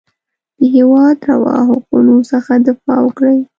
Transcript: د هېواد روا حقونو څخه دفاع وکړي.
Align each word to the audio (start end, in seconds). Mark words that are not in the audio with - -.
د 0.57 0.59
هېواد 0.75 1.17
روا 1.31 1.57
حقونو 1.69 2.15
څخه 2.31 2.51
دفاع 2.67 2.99
وکړي. 3.03 3.39